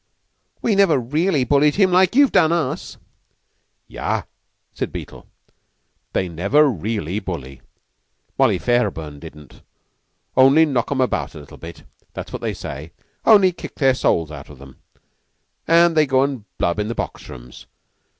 "We 0.63 0.73
never 0.73 0.97
really 0.97 1.43
bullied 1.43 1.75
him 1.75 1.91
like 1.91 2.15
you've 2.15 2.31
done 2.31 2.51
us." 2.51 2.97
"Yah!" 3.87 4.23
said 4.73 4.91
Beetle. 4.91 5.27
"They 6.13 6.27
never 6.27 6.67
really 6.67 7.19
bully 7.19 7.61
'Molly' 8.35 8.57
Fairburn 8.57 9.19
didn't. 9.19 9.61
Only 10.35 10.65
knock 10.65 10.91
'em 10.91 11.01
about 11.01 11.35
a 11.35 11.39
little 11.39 11.57
bit. 11.59 11.83
That's 12.13 12.33
what 12.33 12.41
they 12.41 12.55
say. 12.55 12.93
Only 13.25 13.51
kick 13.51 13.75
their 13.75 13.93
souls 13.93 14.31
out 14.31 14.49
of 14.49 14.59
'em, 14.59 14.77
and 15.67 15.95
they 15.95 16.07
go 16.07 16.23
and 16.23 16.45
blub 16.57 16.79
in 16.79 16.87
the 16.87 16.95
box 16.95 17.29
rooms. 17.29 17.67